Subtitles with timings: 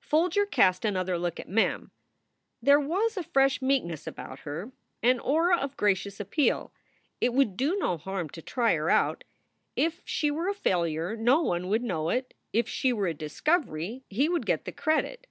[0.00, 1.90] Folger cast another look at Mem.
[2.62, 4.72] There was a fresh meekness about her,
[5.02, 6.72] an aura of gracious appeal.
[7.20, 9.24] It would do no harm to try her out.
[9.76, 12.32] If she were a failure no one would know it.
[12.54, 15.26] If she were a discovery, he would get the credit.